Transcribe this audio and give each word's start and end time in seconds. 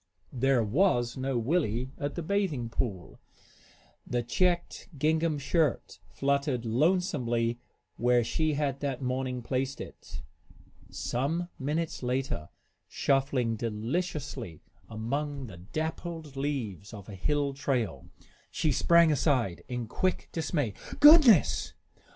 There 0.33 0.63
was 0.63 1.15
no 1.15 1.37
Willie 1.37 1.91
at 1.99 2.15
the 2.15 2.23
bathing 2.23 2.69
pool. 2.69 3.19
The 4.07 4.23
checked 4.23 4.89
gingham 4.97 5.37
shirt 5.37 5.99
fluttered 6.09 6.65
lonesomely 6.65 7.59
where 7.97 8.23
she 8.23 8.55
had 8.55 8.79
that 8.79 9.03
morning 9.03 9.43
placed 9.43 9.79
it. 9.79 10.23
Some 10.89 11.49
minutes 11.59 12.01
later, 12.01 12.49
shuffling 12.87 13.55
deliciously 13.55 14.63
among 14.89 15.45
the 15.45 15.57
dappled 15.57 16.35
leaves 16.35 16.95
of 16.95 17.07
a 17.07 17.13
hill 17.13 17.53
trail, 17.53 18.07
she 18.49 18.71
sprang 18.71 19.11
aside 19.11 19.63
in 19.67 19.85
quick 19.85 20.29
dismay. 20.31 20.73
"Goodness!" 20.99 21.73